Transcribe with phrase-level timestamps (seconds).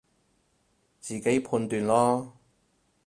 [0.99, 2.31] 自己判斷囉